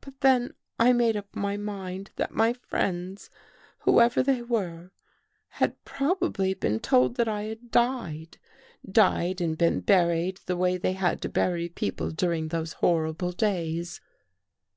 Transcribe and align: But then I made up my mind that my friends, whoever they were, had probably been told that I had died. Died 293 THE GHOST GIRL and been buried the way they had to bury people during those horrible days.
But 0.00 0.20
then 0.20 0.54
I 0.78 0.92
made 0.92 1.16
up 1.16 1.34
my 1.34 1.56
mind 1.56 2.12
that 2.14 2.30
my 2.32 2.52
friends, 2.52 3.28
whoever 3.80 4.22
they 4.22 4.40
were, 4.40 4.92
had 5.48 5.84
probably 5.84 6.54
been 6.54 6.78
told 6.78 7.16
that 7.16 7.26
I 7.26 7.42
had 7.42 7.72
died. 7.72 8.38
Died 8.88 9.38
293 9.38 9.40
THE 9.40 9.40
GHOST 9.40 9.40
GIRL 9.40 9.46
and 9.48 9.58
been 9.58 9.80
buried 9.80 10.36
the 10.46 10.56
way 10.56 10.76
they 10.76 10.92
had 10.92 11.20
to 11.22 11.28
bury 11.28 11.68
people 11.68 12.12
during 12.12 12.46
those 12.50 12.74
horrible 12.74 13.32
days. 13.32 14.00